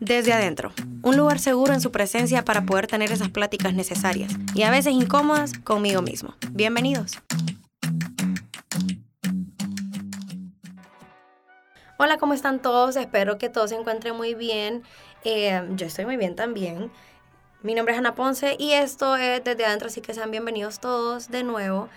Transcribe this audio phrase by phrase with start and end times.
[0.00, 4.62] Desde adentro, un lugar seguro en su presencia para poder tener esas pláticas necesarias y
[4.62, 6.34] a veces incómodas conmigo mismo.
[6.50, 7.18] Bienvenidos.
[11.98, 12.96] Hola, ¿cómo están todos?
[12.96, 14.82] Espero que todos se encuentren muy bien.
[15.24, 16.90] Eh, yo estoy muy bien también.
[17.62, 21.28] Mi nombre es Ana Ponce y esto es Desde Adentro, así que sean bienvenidos todos
[21.28, 21.88] de nuevo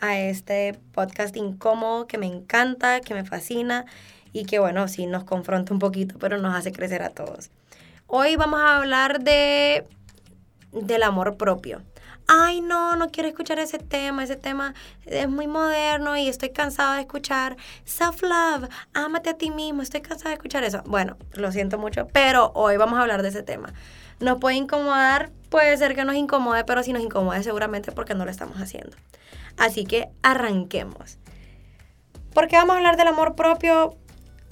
[0.00, 3.86] a este podcast incómodo que me encanta, que me fascina
[4.32, 7.50] y que bueno, sí nos confronta un poquito, pero nos hace crecer a todos.
[8.06, 9.86] Hoy vamos a hablar de
[10.72, 11.82] del amor propio.
[12.28, 14.74] Ay, no, no quiero escuchar ese tema, ese tema
[15.06, 20.30] es muy moderno y estoy cansada de escuchar self-love, ámate a ti mismo, estoy cansada
[20.30, 20.82] de escuchar eso.
[20.86, 23.72] Bueno, lo siento mucho, pero hoy vamos a hablar de ese tema.
[24.20, 28.24] Nos puede incomodar, puede ser que nos incomode, pero si nos incomode seguramente porque no
[28.24, 28.96] lo estamos haciendo.
[29.58, 31.18] Así que arranquemos.
[32.32, 33.96] ¿Por qué vamos a hablar del amor propio?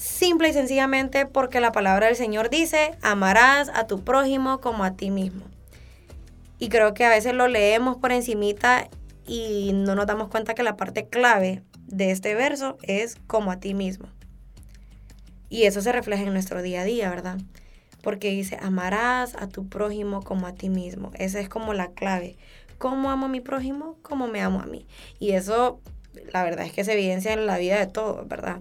[0.01, 4.93] Simple y sencillamente porque la palabra del Señor dice, amarás a tu prójimo como a
[4.97, 5.45] ti mismo.
[6.59, 8.89] Y creo que a veces lo leemos por encimita
[9.27, 13.61] y no nos damos cuenta que la parte clave de este verso es como a
[13.61, 14.09] ti mismo.
[15.51, 17.37] Y eso se refleja en nuestro día a día, ¿verdad?
[18.03, 21.11] Porque dice, amarás a tu prójimo como a ti mismo.
[21.13, 22.37] Esa es como la clave.
[22.79, 23.99] ¿Cómo amo a mi prójimo?
[24.01, 24.87] Como me amo a mí.
[25.19, 25.79] Y eso,
[26.33, 28.61] la verdad es que se evidencia en la vida de todos, ¿verdad?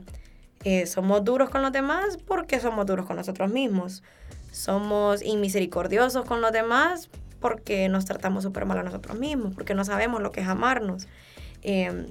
[0.63, 4.03] Eh, somos duros con los demás porque somos duros con nosotros mismos.
[4.51, 9.85] Somos inmisericordiosos con los demás porque nos tratamos súper mal a nosotros mismos, porque no
[9.85, 11.07] sabemos lo que es amarnos.
[11.61, 12.07] Em,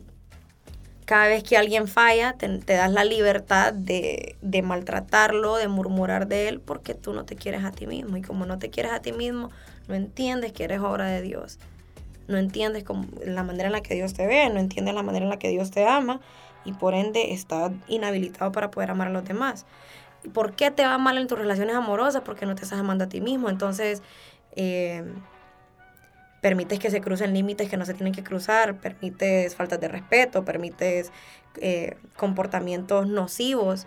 [1.04, 6.48] cada vez que alguien falla, te, das la libertad de, de, maltratarlo, de murmurar de
[6.48, 8.16] él, porque tú no te quieres a ti mismo.
[8.16, 9.50] Y como no te quieres a ti mismo,
[9.88, 11.58] no entiendes que eres obra de Dios.
[12.28, 12.84] No entiendes
[13.24, 15.48] la manera en la que Dios te ve, no entiendes la manera en la que
[15.48, 16.20] Dios te ama
[16.64, 19.66] y por ende está inhabilitado para poder amar a los demás.
[20.32, 22.22] ¿Por qué te va mal en tus relaciones amorosas?
[22.22, 23.48] Porque no te estás amando a ti mismo.
[23.48, 24.02] Entonces,
[24.56, 25.04] eh,
[26.40, 30.44] permites que se crucen límites que no se tienen que cruzar, permites faltas de respeto,
[30.44, 31.12] permites
[31.60, 33.86] eh, comportamientos nocivos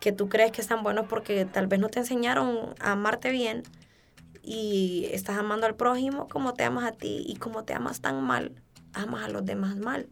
[0.00, 3.62] que tú crees que están buenos porque tal vez no te enseñaron a amarte bien
[4.42, 8.22] y estás amando al prójimo como te amas a ti y como te amas tan
[8.22, 8.52] mal,
[8.92, 10.08] amas a los demás mal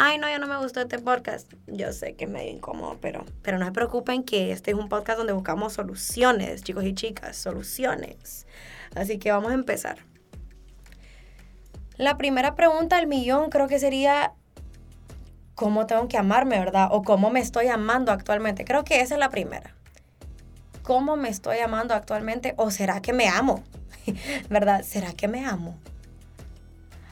[0.00, 1.52] ay, no, ya no me gustó este podcast.
[1.66, 4.88] Yo sé que es medio incómodo, pero, pero no se preocupen que este es un
[4.88, 8.46] podcast donde buscamos soluciones, chicos y chicas, soluciones.
[8.94, 9.98] Así que vamos a empezar.
[11.96, 14.34] La primera pregunta del millón creo que sería,
[15.56, 16.88] ¿cómo tengo que amarme, verdad?
[16.92, 18.64] O cómo me estoy amando actualmente.
[18.64, 19.74] Creo que esa es la primera.
[20.88, 22.54] ¿Cómo me estoy amando actualmente?
[22.56, 23.62] ¿O será que me amo?
[24.48, 24.82] ¿Verdad?
[24.84, 25.76] ¿Será que me amo?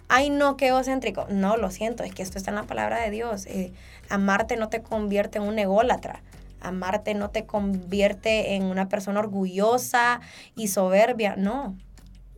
[0.09, 1.27] ay no, qué egocéntrico.
[1.29, 3.45] No, lo siento, es que esto está en la palabra de Dios.
[3.45, 3.75] Eh,
[4.09, 6.23] amarte no te convierte en un ególatra.
[6.63, 10.23] Amarte no te convierte en una persona orgullosa
[10.55, 11.35] y soberbia.
[11.37, 11.77] No.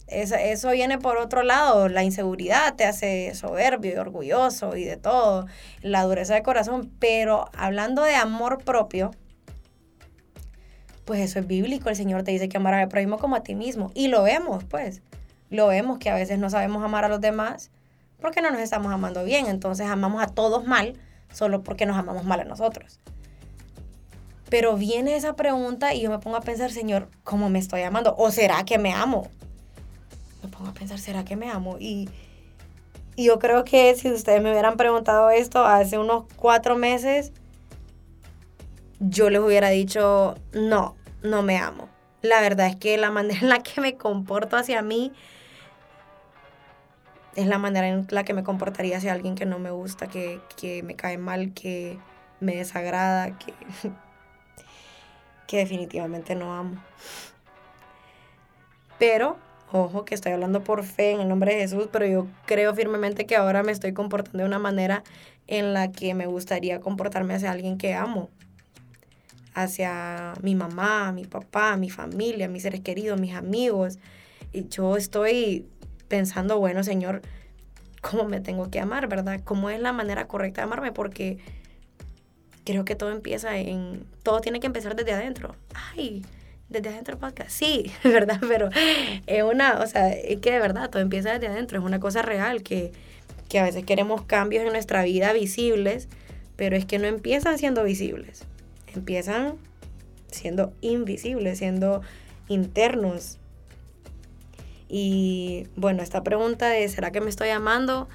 [0.09, 1.89] Eso, eso viene por otro lado.
[1.89, 5.47] La inseguridad te hace soberbio y orgulloso y de todo.
[5.83, 6.91] La dureza de corazón.
[6.99, 9.13] Pero hablando de amor propio,
[11.09, 11.89] pues eso es bíblico.
[11.89, 13.91] El Señor te dice que amarás al prójimo como a ti mismo.
[13.95, 15.01] Y lo vemos, pues
[15.49, 17.71] lo vemos que a veces no sabemos amar a los demás
[18.21, 19.47] porque no nos estamos amando bien.
[19.47, 21.01] Entonces amamos a todos mal
[21.33, 23.01] solo porque nos amamos mal a nosotros.
[24.51, 28.15] Pero viene esa pregunta y yo me pongo a pensar, Señor, ¿cómo me estoy amando?
[28.19, 29.31] ¿O será que me amo?
[30.43, 31.79] Me pongo a pensar, ¿será que me amo?
[31.81, 32.11] Y,
[33.17, 37.33] y yo creo que si ustedes me hubieran preguntado esto hace unos cuatro meses,
[39.01, 41.89] yo les hubiera dicho, no, no me amo.
[42.23, 45.13] La verdad es que la manera en la que me comporto hacia mí
[47.37, 50.41] es la manera en la que me comportaría hacia alguien que no me gusta, que,
[50.85, 51.99] me cae mal, que
[52.41, 53.55] me desagrada, que,
[55.47, 56.83] que definitivamente no amo.
[58.99, 59.37] Pero,
[59.71, 63.25] ojo, que estoy hablando por fe en el nombre de Jesús, pero yo creo firmemente
[63.27, 65.05] que ahora me estoy comportando de una manera
[65.47, 68.31] en la que me gustaría comportarme hacia alguien que amo.
[69.55, 73.99] Hacia mi mamá, mi papá, mi familia, mis seres queridos, mis amigos.
[74.53, 75.67] Y yo estoy
[76.09, 77.23] pensando, bueno, Señor,
[78.01, 79.41] ¿cómo me tengo que amar, verdad?
[79.45, 80.93] ¿Cómo es la manera correcta de amarme?
[80.93, 81.39] Porque
[82.65, 85.57] creo que todo empieza en, todo tiene que empezar desde adentro.
[85.95, 86.23] Ay,
[86.69, 87.51] desde adentro podcast.
[87.51, 88.41] Sí, ¿verdad?
[88.47, 88.69] Pero
[89.27, 92.23] es una, o sea, es que de verdad todo empieza desde adentro, es una cosa
[92.23, 92.93] real que,
[93.49, 96.09] que a veces queremos cambios en nuestra vida visibles,
[96.57, 98.45] pero es que no empiezan siendo visibles,
[98.99, 99.55] empiezan
[100.31, 102.03] siendo invisibles, siendo
[102.49, 103.39] internos,
[104.89, 108.09] y bueno, esta pregunta de ¿será que me estoy amando?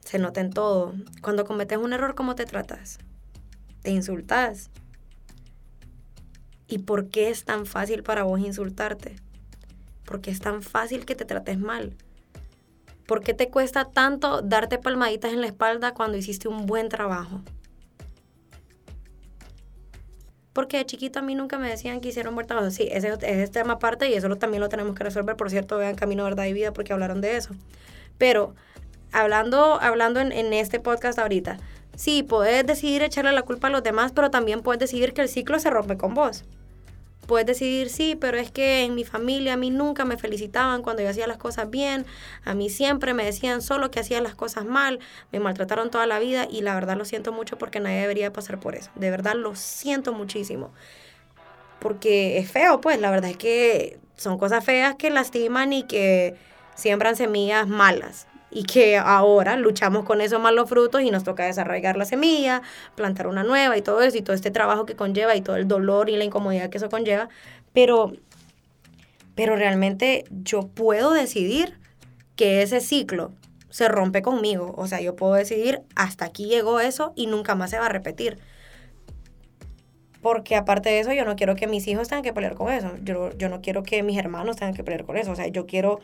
[0.00, 0.94] Se nota en todo.
[1.22, 2.98] Cuando cometes un error, ¿cómo te tratas?
[3.82, 4.70] Te insultas.
[6.66, 9.16] ¿Y por qué es tan fácil para vos insultarte?
[10.04, 11.96] ¿Por qué es tan fácil que te trates mal?
[13.06, 17.42] ¿Por qué te cuesta tanto darte palmaditas en la espalda cuando hiciste un buen trabajo?
[20.52, 22.70] Porque de chiquito a mí nunca me decían que hicieron buen trabajo.
[22.70, 25.36] Sí, ese, es tema aparte y eso también lo tenemos que resolver.
[25.36, 27.54] Por cierto, vean Camino, Verdad y Vida porque hablaron de eso.
[28.18, 28.54] Pero
[29.12, 31.58] hablando, hablando en, en este podcast ahorita,
[31.94, 35.28] sí, puedes decidir echarle la culpa a los demás, pero también puedes decidir que el
[35.28, 36.44] ciclo se rompe con vos
[37.26, 41.02] puedes decidir, sí, pero es que en mi familia a mí nunca me felicitaban cuando
[41.02, 42.06] yo hacía las cosas bien,
[42.44, 44.98] a mí siempre me decían solo que hacía las cosas mal,
[45.32, 48.58] me maltrataron toda la vida y la verdad lo siento mucho porque nadie debería pasar
[48.58, 48.90] por eso.
[48.94, 50.72] De verdad lo siento muchísimo.
[51.78, 56.34] Porque es feo, pues, la verdad es que son cosas feas que lastiman y que
[56.74, 61.96] siembran semillas malas y que ahora luchamos con esos malos frutos y nos toca desarraigar
[61.96, 62.62] la semilla,
[62.94, 65.68] plantar una nueva y todo eso y todo este trabajo que conlleva y todo el
[65.68, 67.28] dolor y la incomodidad que eso conlleva,
[67.72, 68.12] pero
[69.34, 71.78] pero realmente yo puedo decidir
[72.36, 73.32] que ese ciclo
[73.70, 77.70] se rompe conmigo, o sea, yo puedo decidir hasta aquí llegó eso y nunca más
[77.70, 78.38] se va a repetir.
[80.20, 82.92] Porque aparte de eso, yo no quiero que mis hijos tengan que pelear con eso.
[83.02, 85.30] Yo, yo no quiero que mis hermanos tengan que pelear con eso.
[85.30, 86.00] O sea, yo quiero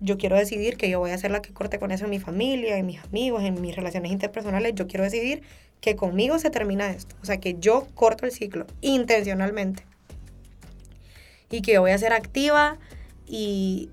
[0.00, 2.18] yo quiero decidir que yo voy a ser la que corte con eso en mi
[2.18, 4.74] familia, en mis amigos, en mis relaciones interpersonales.
[4.74, 5.42] Yo quiero decidir
[5.80, 7.16] que conmigo se termina esto.
[7.22, 9.84] O sea, que yo corto el ciclo intencionalmente.
[11.50, 12.78] Y que yo voy a ser activa
[13.26, 13.90] y,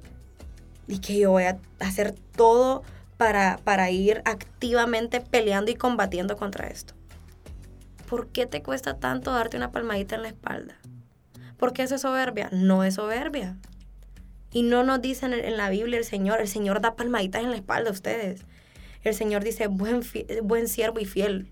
[0.88, 2.84] y que yo voy a hacer todo
[3.18, 6.94] para, para ir activamente peleando y combatiendo contra esto.
[8.10, 10.76] ¿Por qué te cuesta tanto darte una palmadita en la espalda?
[11.58, 12.50] ¿Por qué eso es soberbia?
[12.52, 13.58] No es soberbia.
[14.54, 17.58] Y no nos dicen en la Biblia el Señor, el Señor da palmaditas en la
[17.58, 18.46] espalda a ustedes.
[19.04, 20.02] El Señor dice, buen,
[20.44, 21.52] buen siervo y fiel.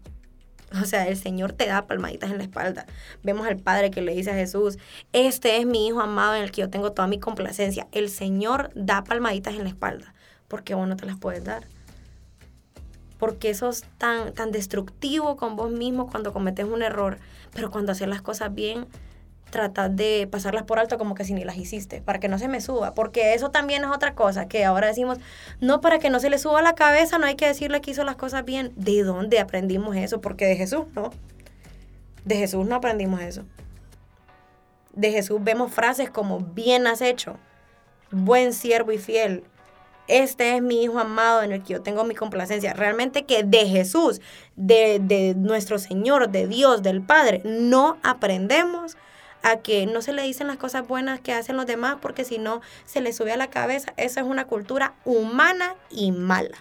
[0.80, 2.86] O sea, el Señor te da palmaditas en la espalda.
[3.24, 4.78] Vemos al Padre que le dice a Jesús,
[5.12, 7.88] este es mi Hijo amado en el que yo tengo toda mi complacencia.
[7.92, 10.14] El Señor da palmaditas en la espalda.
[10.48, 11.68] ¿Por qué vos no te las puedes dar?
[13.18, 17.18] Porque sos tan, tan destructivo con vos mismo cuando cometes un error.
[17.54, 18.88] Pero cuando haces las cosas bien,
[19.52, 22.48] tratar de pasarlas por alto como que si ni las hiciste, para que no se
[22.48, 25.20] me suba, porque eso también es otra cosa, que ahora decimos,
[25.60, 28.04] no, para que no se le suba la cabeza, no hay que decirle que hizo
[28.04, 28.72] las cosas bien.
[28.76, 30.22] ¿De dónde aprendimos eso?
[30.22, 31.12] Porque de Jesús, ¿no?
[32.26, 33.44] De Jesús no aprendimos eso.
[34.94, 37.38] De Jesús vemos frases como, bien has hecho,
[38.12, 39.44] buen siervo y fiel.
[40.08, 42.74] Este es mi Hijo amado en el que yo tengo mi complacencia.
[42.74, 44.20] Realmente que de Jesús,
[44.56, 48.98] de, de nuestro Señor, de Dios, del Padre, no aprendemos
[49.44, 52.38] a que no se le dicen las cosas buenas que hacen los demás porque si
[52.38, 53.94] no se le sube a la cabeza.
[53.98, 56.58] Esa es una cultura humana y mala.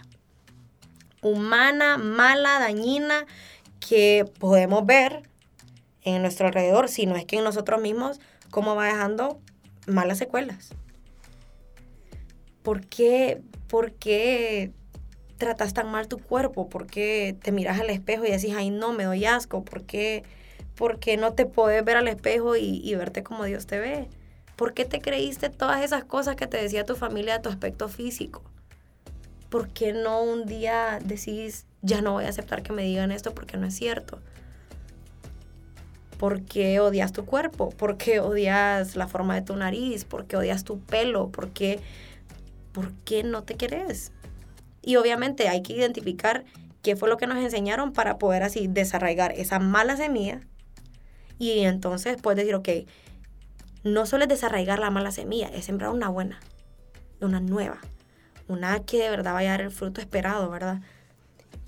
[1.22, 3.26] Humana, mala, dañina,
[3.78, 5.28] que podemos ver
[6.02, 9.38] en nuestro alrededor, si no es que en nosotros mismos, cómo va dejando
[9.86, 10.70] malas secuelas.
[12.62, 14.72] ¿Por qué, ¿Por qué
[15.36, 16.68] tratas tan mal tu cuerpo?
[16.68, 19.64] ¿Por qué te miras al espejo y decís, ay no, me doy asco?
[19.64, 20.22] ¿Por qué
[20.80, 24.08] porque no te puedes ver al espejo y, verte como Dios te ve?
[24.56, 27.86] ¿Por qué te creíste todas esas cosas que te decía tu familia de tu aspecto
[27.90, 28.42] físico?
[29.50, 33.34] ¿Por qué no un día decís, ya no voy a aceptar que me digan esto
[33.34, 34.20] porque no es cierto?
[36.16, 37.68] ¿Por qué odias tu cuerpo?
[37.68, 40.06] ¿Por qué odias la forma de tu nariz?
[40.06, 41.28] ¿Por qué odias tu pelo?
[41.28, 41.78] ¿Por qué,
[42.72, 44.12] ¿Por qué no te querés?
[44.80, 46.46] Y obviamente hay que identificar
[46.80, 50.40] qué fue lo que nos enseñaron para poder así desarraigar esa mala semilla
[51.40, 52.68] y entonces puedes decir, ok,
[53.82, 56.38] no solo es desarraigar la mala semilla, es sembrar una buena,
[57.20, 57.78] una nueva,
[58.46, 60.82] una que de verdad vaya a dar el fruto esperado, ¿verdad?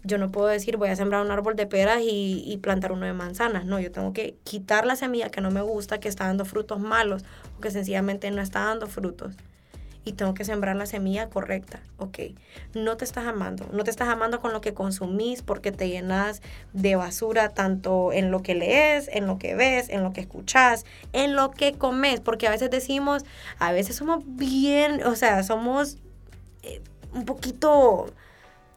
[0.05, 3.07] Yo no puedo decir voy a sembrar un árbol de peras y, y, plantar uno
[3.07, 3.64] de manzanas.
[3.64, 6.79] No, yo tengo que quitar la semilla que no me gusta, que está dando frutos
[6.79, 7.25] malos
[7.57, 9.37] o que sencillamente no está dando frutos
[10.05, 11.81] y tengo que sembrar la semilla correcta.
[11.99, 12.19] Ok,
[12.75, 16.43] no te estás amando, no te estás amando con lo que consumís porque te llenas
[16.73, 20.85] de basura tanto en lo que lees, en lo que ves, en lo que escuchas,
[21.13, 23.25] en lo que comes, porque a veces decimos,
[23.59, 25.99] a veces somos bien, o sea, somos
[26.63, 26.81] eh,
[27.13, 28.07] un poquito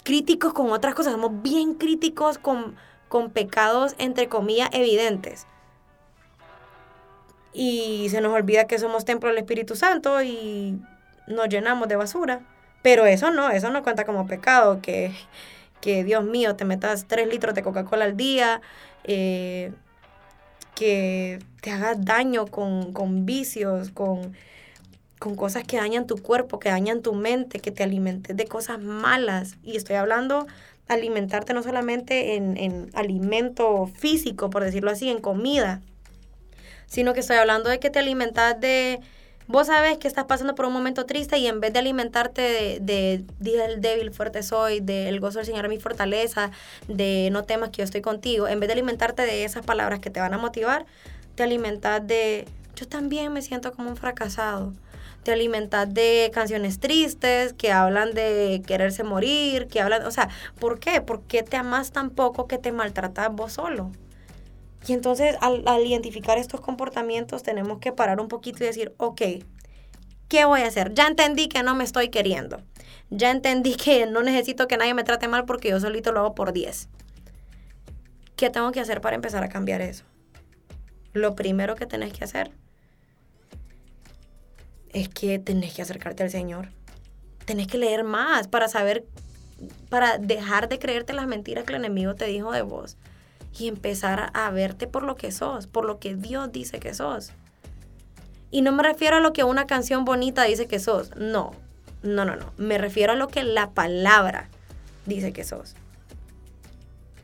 [0.03, 2.75] críticos con otras cosas, somos bien críticos con,
[3.09, 5.47] con pecados entre comillas evidentes
[7.55, 10.77] y se nos olvida que somos templo del Espíritu Santo y
[11.27, 12.41] nos llenamos de basura.
[12.81, 15.11] Pero eso no, eso no cuenta como pecado, que,
[15.81, 18.61] que Dios mío, te metas tres litros de Coca-Cola al día,
[19.03, 19.71] eh,
[20.75, 24.35] que te hagas daño con, con vicios, con,
[25.17, 28.79] con cosas que dañan tu cuerpo, que dañan tu mente, que te alimentes de cosas
[28.79, 29.57] malas.
[29.63, 30.45] Y estoy hablando
[30.87, 35.81] alimentarte no solamente en, en alimento físico, por decirlo así, en comida,
[36.85, 38.99] sino que estoy hablando de que te alimentas de...
[39.47, 42.79] Vos sabes que estás pasando por un momento triste y en vez de alimentarte de,
[42.81, 46.49] de, de el débil, fuerte soy, de el gozo del Señor mi fortaleza,
[46.87, 50.09] de no temas que yo estoy contigo, en vez de alimentarte de esas palabras que
[50.09, 50.87] te van a motivar,
[51.35, 54.73] te alimentas de yo también me siento como un fracasado.
[55.23, 60.79] Te alimentas de canciones tristes que hablan de quererse morir, que hablan, o sea, ¿por
[60.79, 61.01] qué?
[61.01, 63.91] ¿Por qué te amas tan poco que te maltratas vos solo?
[64.87, 69.21] Y entonces al, identificar estos comportamientos tenemos que parar un poquito y decir, ok,
[70.27, 70.93] ¿qué voy a hacer?
[70.93, 72.61] Ya entendí que no me estoy queriendo.
[73.09, 76.35] Ya entendí que no necesito que nadie me trate mal porque yo solito lo hago
[76.35, 76.87] por 10.
[78.35, 80.03] ¿Qué tengo que hacer para empezar a cambiar eso?
[81.13, 82.51] Lo primero que tenés que hacer
[84.93, 86.69] es que tenés que acercarte al Señor.
[87.45, 89.05] Tenés que leer más para saber,
[89.89, 92.97] para dejar de creerte las mentiras que el enemigo te dijo de vos
[93.57, 97.31] y empezar a verte por lo que sos, por lo que Dios dice que sos.
[98.51, 101.51] Y no me refiero a lo que una canción bonita dice que sos, no,
[102.03, 104.49] no, no, no, me refiero a lo que la palabra
[105.05, 105.75] dice que sos.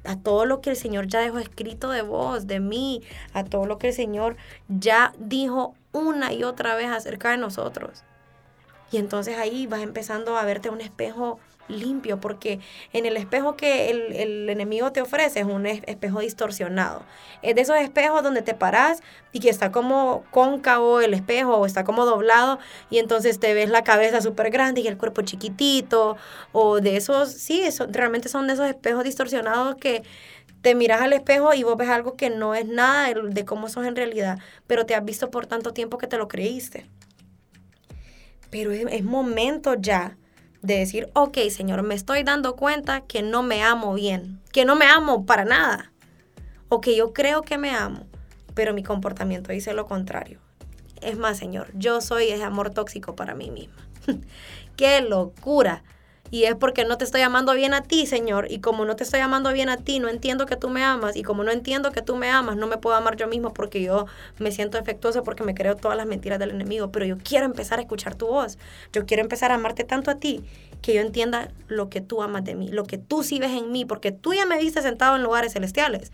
[0.03, 3.65] A todo lo que el Señor ya dejó escrito de vos, de mí, a todo
[3.65, 4.35] lo que el Señor
[4.67, 8.03] ya dijo una y otra vez acerca de nosotros.
[8.91, 11.39] Y entonces ahí vas empezando a verte un espejo
[11.71, 12.59] limpio, porque
[12.93, 17.03] en el espejo que el, enemigo te ofrece es un espejo distorsionado.
[17.41, 19.01] Es de esos espejos donde te paras
[19.31, 22.59] y que está como cóncavo el espejo o está como doblado
[22.89, 26.17] y entonces te ves la cabeza súper grande y el cuerpo chiquitito,
[26.51, 30.03] o de esos, sí, eso, realmente son de esos espejos distorsionados que
[30.61, 33.85] te miras al espejo y vos ves algo que no es nada de, cómo sos
[33.85, 36.85] en realidad, pero te has visto por tanto tiempo que te lo creíste.
[38.49, 40.17] Pero es momento ya
[40.61, 44.75] de decir, ok, Señor, me estoy dando cuenta que no me amo bien, que no
[44.75, 45.91] me amo para nada,
[46.69, 48.05] o que yo creo que me amo,
[48.53, 50.39] pero mi comportamiento dice lo contrario.
[51.01, 53.87] Es más, Señor, yo soy ese amor tóxico para mí misma.
[54.75, 55.83] ¡Qué locura!
[56.31, 58.49] Y es porque no te estoy amando bien a ti, Señor.
[58.49, 61.17] Y como no te estoy amando bien a ti, no entiendo que tú me amas.
[61.17, 63.81] Y como no entiendo que tú me amas, no me puedo amar yo mismo porque
[63.81, 64.05] yo
[64.39, 66.89] me siento defectuosa porque me creo todas las mentiras del enemigo.
[66.91, 68.57] Pero yo quiero empezar a escuchar tu voz.
[68.93, 70.41] Yo quiero empezar a amarte tanto a ti
[70.81, 73.71] que yo entienda lo que tú amas de mí, lo que tú sí ves en
[73.71, 76.11] mí, porque tú ya me viste sentado en lugares celestiales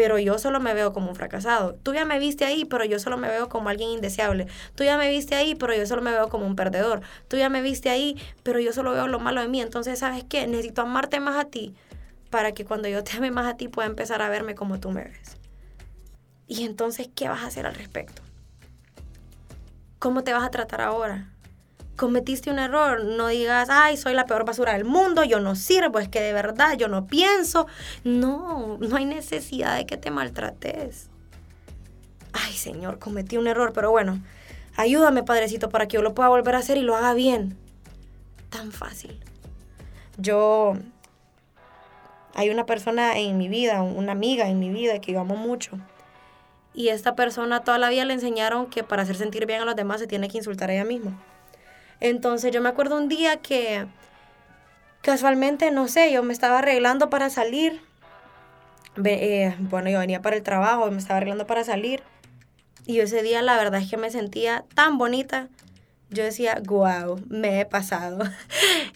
[0.00, 1.74] pero yo solo me veo como un fracasado.
[1.74, 4.46] Tú ya me viste ahí, pero yo solo me veo como alguien indeseable.
[4.74, 7.02] Tú ya me viste ahí, pero yo solo me veo como un perdedor.
[7.28, 9.60] Tú ya me viste ahí, pero yo solo veo lo malo de mí.
[9.60, 10.46] Entonces, ¿sabes qué?
[10.46, 11.74] Necesito amarte más a ti
[12.30, 14.90] para que cuando yo te ame más a ti pueda empezar a verme como tú
[14.90, 15.36] me ves.
[16.46, 18.22] Y entonces, ¿qué vas a hacer al respecto?
[19.98, 21.28] ¿Cómo te vas a tratar ahora?
[22.00, 25.98] Cometiste un error, no digas, ay, soy la peor basura del mundo, yo no sirvo,
[25.98, 27.66] es que de verdad yo no pienso.
[28.04, 31.10] No, no hay necesidad de que te maltrates.
[32.32, 34.18] Ay, Señor, cometí un error, pero bueno,
[34.76, 37.58] ayúdame, Padrecito, para que yo lo pueda volver a hacer y lo haga bien.
[38.48, 39.20] Tan fácil.
[40.16, 40.72] Yo,
[42.34, 45.78] hay una persona en mi vida, una amiga en mi vida que yo amo mucho.
[46.72, 49.76] Y esta persona toda la vida le enseñaron que para hacer sentir bien a los
[49.76, 51.20] demás se tiene que insultar a ella misma.
[52.00, 53.86] Entonces yo me acuerdo un día que
[55.02, 57.80] casualmente, no sé, yo me estaba arreglando para salir.
[59.04, 62.02] Eh, bueno, yo venía para el trabajo me estaba arreglando para salir.
[62.86, 65.48] Y ese día la verdad es que me sentía tan bonita
[66.10, 68.18] yo decía, wow, me he pasado.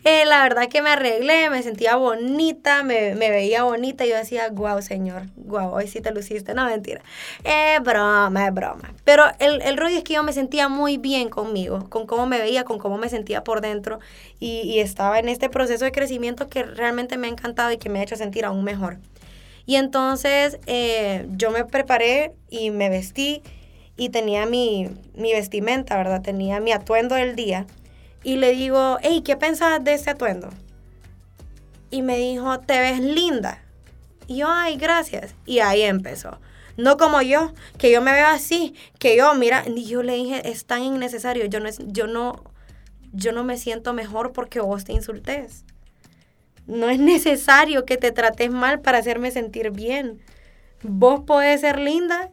[0.07, 4.83] Eh, la verdad que me arreglé, me sentía bonita, me, veía bonita yo decía, wow,
[4.83, 6.53] señor, wow, hoy sí te luciste.
[6.53, 7.01] No, mentira.
[7.43, 8.93] Es broma, es broma.
[9.05, 12.39] Pero el, el rollo es que yo me sentía muy bien conmigo, con cómo me
[12.39, 13.99] veía, con cómo me sentía por dentro
[14.41, 17.89] y, y estaba en este proceso de crecimiento que realmente me ha encantado y que
[17.89, 18.99] me ha hecho sentir aún mejor.
[19.67, 23.43] Y entonces eh, yo me preparé y me vestí
[23.97, 26.23] y tenía mi, vestimenta, ¿verdad?
[26.23, 27.67] Tenía mi atuendo del día.
[28.23, 30.49] Y le digo, hey, ¿qué pensas de este atuendo?
[31.91, 33.63] Y me dijo, te ves linda.
[34.27, 35.35] Y yo, ay, gracias.
[35.47, 36.41] Y ahí empezó.
[36.77, 40.51] No como yo, que yo me veo así, que yo, mira, y yo le dije,
[40.51, 42.43] es tan innecesario, yo no, yo no,
[43.13, 45.65] yo no me siento mejor porque vos te insultes.
[46.67, 50.21] No es necesario que te trates mal para hacerme sentir bien.
[50.83, 52.33] Vos podés ser linda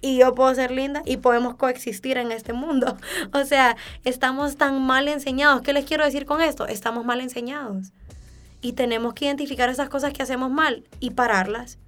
[0.00, 2.96] y yo puedo ser linda y podemos coexistir en este mundo.
[3.32, 5.62] O sea, estamos tan mal enseñados.
[5.62, 6.66] ¿Qué les quiero decir con esto?
[6.66, 7.92] Estamos mal enseñados.
[8.60, 11.78] Y tenemos que identificar esas cosas que hacemos mal y pararlas.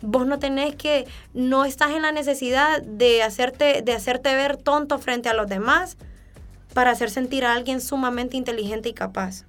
[0.00, 4.98] Vos no tenés que, no estás en la necesidad de hacerte, de hacerte ver tonto
[4.98, 5.96] frente a los demás
[6.74, 9.44] para hacer sentir a alguien sumamente inteligente y capaz.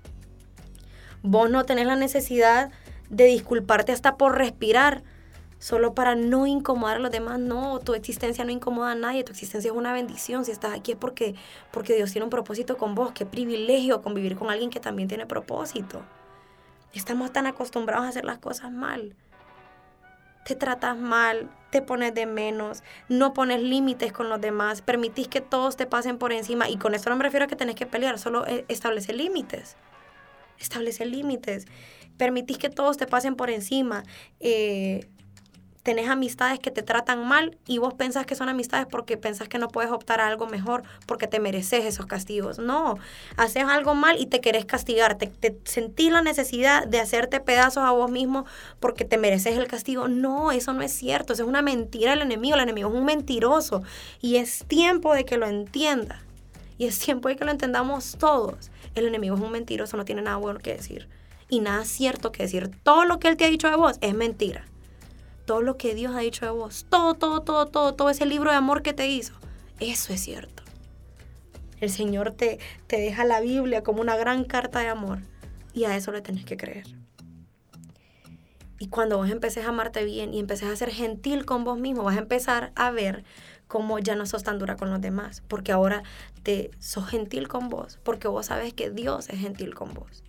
[1.21, 2.69] Vos no tenés la necesidad
[3.09, 5.03] de disculparte hasta por respirar
[5.63, 7.39] solo para no incomodar a los demás.
[7.39, 10.43] No, tu existencia no incomoda a nadie, tu existencia es una bendición.
[10.43, 11.35] Si estás aquí es porque,
[11.71, 13.13] porque Dios tiene un propósito con vos.
[13.13, 16.01] Qué privilegio convivir con alguien que también tiene propósito.
[16.91, 19.15] Estamos tan acostumbrados a hacer las cosas mal.
[20.43, 25.39] Te tratas mal, te pones de menos, no pones límites con los demás, permitís que
[25.39, 26.67] todos te pasen por encima.
[26.67, 29.77] Y con esto no me refiero a que tenés que pelear, solo eh, establece límites.
[30.59, 31.67] Establece límites.
[32.17, 34.03] Permitís que todos te pasen por encima.
[34.41, 35.07] Eh,
[35.83, 39.59] tenés amistades que te tratan mal y vos pensás que son amistades porque pensás que
[39.59, 42.57] no puedes optar a algo mejor porque te mereces esos castigos.
[42.57, 42.97] No,
[43.35, 47.83] haces algo mal y te querés castigar, te, te sentís la necesidad de hacerte pedazos
[47.83, 48.45] a vos mismo
[48.79, 50.07] porque te mereces el castigo.
[50.07, 53.05] No, eso no es cierto, eso es una mentira del enemigo, el enemigo es un
[53.05, 53.83] mentiroso
[54.21, 56.21] y es tiempo de que lo entienda.
[56.77, 58.71] Y es tiempo de que lo entendamos todos.
[58.95, 61.07] El enemigo es un mentiroso, no tiene nada bueno que decir.
[61.49, 62.71] Y nada cierto que decir.
[62.83, 64.65] Todo lo que él te ha dicho de vos es mentira
[65.45, 68.51] todo lo que Dios ha dicho de vos, todo, todo, todo, todo, todo ese libro
[68.51, 69.33] de amor que te hizo,
[69.79, 70.63] eso es cierto.
[71.79, 75.19] El Señor te, te deja la Biblia como una gran carta de amor
[75.73, 76.85] y a eso le tenés que creer.
[78.79, 82.03] Y cuando vos empeces a amarte bien y empeces a ser gentil con vos mismo,
[82.03, 83.23] vas a empezar a ver
[83.67, 86.03] cómo ya no sos tan dura con los demás, porque ahora
[86.43, 90.23] te sos gentil con vos, porque vos sabes que Dios es gentil con vos.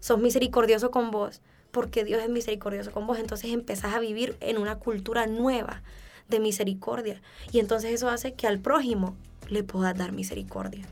[0.00, 1.40] Sos misericordioso con vos,
[1.74, 3.18] porque Dios es misericordioso con vos.
[3.18, 5.82] Entonces empezás a vivir en una cultura nueva
[6.28, 7.20] de misericordia.
[7.52, 9.16] Y entonces eso hace que al prójimo
[9.50, 10.86] le puedas dar misericordia.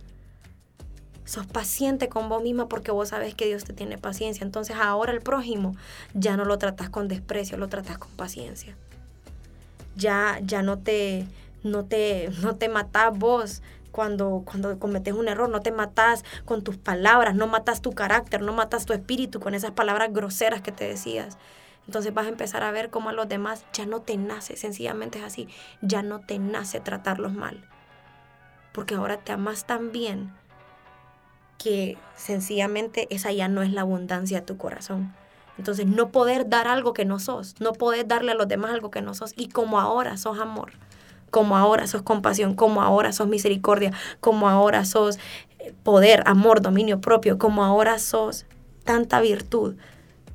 [1.24, 4.44] Sos paciente con vos misma porque vos sabes que Dios te tiene paciencia.
[4.44, 5.76] Entonces ahora el prójimo
[6.14, 8.76] ya no lo tratas con desprecio, lo tratas con paciencia.
[9.94, 11.26] Ya, ya no te,
[11.62, 16.64] no te, no te matás vos cuando, cuando cometes un error, no te matas con
[16.64, 20.72] tus palabras, no matas tu carácter, no matas tu espíritu con esas palabras groseras que
[20.72, 21.38] te decías.
[21.86, 25.18] Entonces vas a empezar a ver cómo a los demás ya no te nace, sencillamente
[25.18, 25.48] es así,
[25.82, 27.68] ya no te nace tratarlos mal.
[28.72, 30.32] Porque ahora te amas tan bien
[31.58, 35.14] que sencillamente esa ya no es la abundancia de tu corazón.
[35.58, 38.90] Entonces no poder dar algo que no sos, no poder darle a los demás algo
[38.90, 40.72] que no sos y como ahora sos amor
[41.32, 43.90] como ahora sos compasión, como ahora sos misericordia,
[44.20, 45.18] como ahora sos
[45.58, 48.44] eh, poder, amor, dominio propio, como ahora sos
[48.84, 49.74] tanta virtud.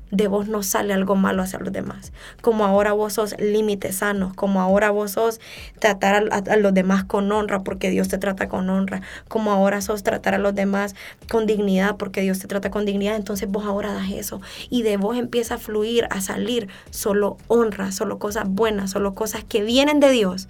[0.10, 2.14] De vos no sale algo malo hacia los demás.
[2.42, 5.40] Como ahora vos sos límites sanos, como ahora vos sos
[5.80, 9.82] tratar a, a, los demás con honra porque Dios te trata con honra, como ahora
[9.82, 10.96] sos tratar a los demás
[11.30, 14.96] con dignidad porque Dios te trata con dignidad, entonces vos ahora das eso y de
[14.96, 20.00] vos empieza a fluir, a salir solo honra, solo cosas buenas, solo cosas que vienen
[20.00, 20.48] de Dios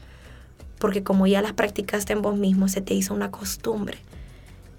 [0.80, 3.98] porque como ya las practicaste en vos mismo, se te hizo una costumbre.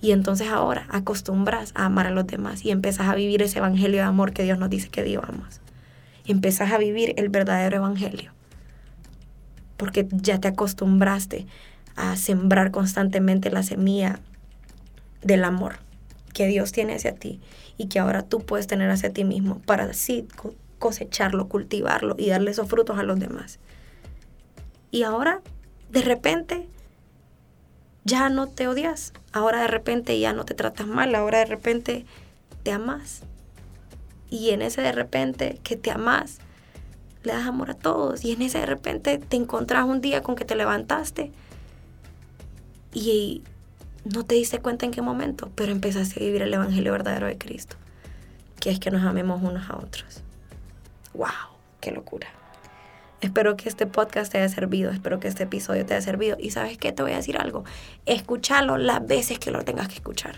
[0.00, 4.00] Y entonces ahora acostumbras a amar a los demás y empiezas a vivir ese evangelio
[4.00, 5.61] de amor que Dios nos dice que vivamos.
[6.24, 8.32] Empiezas a vivir el verdadero evangelio.
[9.76, 11.46] Porque ya te acostumbraste
[11.96, 14.20] a sembrar constantemente la semilla
[15.22, 15.76] del amor
[16.32, 17.40] que Dios tiene hacia ti
[17.76, 20.28] y que ahora tú puedes tener hacia ti mismo para así
[20.78, 23.58] cosecharlo, cultivarlo y darle esos frutos a los demás.
[24.92, 25.40] Y ahora
[25.90, 26.68] de repente
[28.05, 32.07] ya no te odias, ahora de repente ya no te tratas mal, ahora de repente
[32.62, 33.22] te amas.
[34.31, 36.38] Y en ese de repente que te amas,
[37.22, 38.24] le das amor a todos.
[38.24, 41.33] Y en ese de repente te encontrás un día con que te levantaste
[42.92, 43.42] y
[44.05, 47.37] no te diste cuenta en qué momento, pero empezaste a vivir el Evangelio verdadero de
[47.37, 47.77] Cristo,
[48.61, 50.22] que es que nos amemos unos a otros.
[51.14, 51.29] ¡Wow!
[51.81, 52.38] ¡Qué locura!
[53.20, 56.37] Espero que este podcast te haya servido, espero que este episodio te haya servido.
[56.38, 57.64] Y sabes qué, te voy a decir algo.
[58.07, 60.37] Escúchalo las veces que lo tengas que escuchar.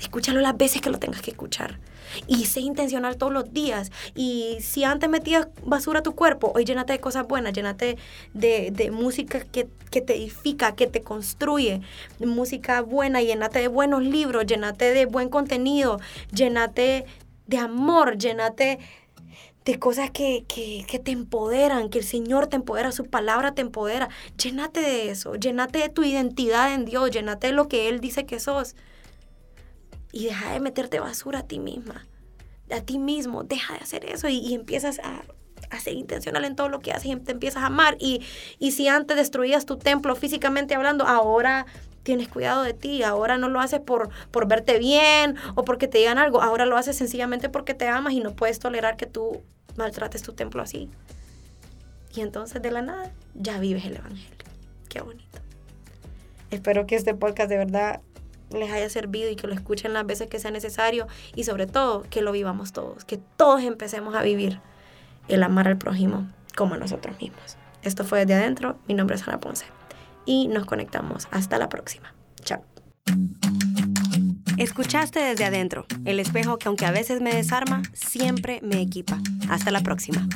[0.00, 1.78] Escúchalo las veces que lo tengas que escuchar.
[2.26, 3.90] Y sé intencional todos los días.
[4.14, 7.98] Y si antes metías basura a tu cuerpo, hoy llénate de cosas buenas, llénate
[8.32, 11.82] de, de música que, que, te edifica, que te construye.
[12.20, 16.00] Música buena, llénate de buenos libros, llénate de buen contenido,
[16.32, 17.04] llénate
[17.46, 18.78] de amor, llénate
[19.68, 20.46] de cosas que,
[21.04, 24.08] te empoderan, que el Señor te empodera, su palabra te empodera.
[24.42, 28.24] Llénate de eso, llénate de tu identidad en Dios, llénate de lo que Él dice
[28.24, 28.76] que sos.
[30.10, 32.06] Y deja de meterte basura a ti misma,
[32.70, 35.20] a ti mismo, deja de hacer eso y, empiezas a,
[35.78, 37.98] ser intencional en todo lo que haces y te empiezas a amar.
[38.00, 38.22] Y,
[38.58, 41.66] y si antes destruías tu templo físicamente hablando, ahora
[42.04, 45.98] tienes cuidado de ti, ahora no lo haces por, por verte bien o porque te
[45.98, 49.42] digan algo, ahora lo haces sencillamente porque te amas y no puedes tolerar que tú
[49.78, 50.90] maltrates tu templo así.
[52.14, 54.36] Y entonces de la nada ya vives el Evangelio.
[54.88, 55.38] Qué bonito.
[56.50, 58.00] Espero que este podcast de verdad
[58.50, 62.02] les haya servido y que lo escuchen las veces que sea necesario y sobre todo
[62.08, 64.60] que lo vivamos todos, que todos empecemos a vivir
[65.28, 67.56] el amar al prójimo como nosotros mismos.
[67.82, 69.66] Esto fue Desde Adentro, mi nombre es Ana Ponce
[70.24, 71.28] y nos conectamos.
[71.30, 72.14] Hasta la próxima.
[72.42, 72.62] Chao.
[74.58, 79.20] Escuchaste desde adentro, el espejo que aunque a veces me desarma, siempre me equipa.
[79.48, 80.28] Hasta la próxima.